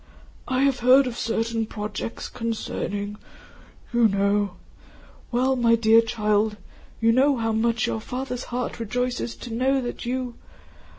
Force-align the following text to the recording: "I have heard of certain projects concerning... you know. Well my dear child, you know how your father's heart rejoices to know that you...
"I 0.47 0.63
have 0.63 0.79
heard 0.79 1.05
of 1.05 1.15
certain 1.15 1.67
projects 1.67 2.27
concerning... 2.27 3.17
you 3.93 4.07
know. 4.07 4.55
Well 5.31 5.55
my 5.55 5.75
dear 5.75 6.01
child, 6.01 6.57
you 6.99 7.11
know 7.11 7.37
how 7.37 7.53
your 7.53 8.01
father's 8.01 8.45
heart 8.45 8.79
rejoices 8.79 9.35
to 9.35 9.53
know 9.53 9.79
that 9.79 10.03
you... 10.03 10.33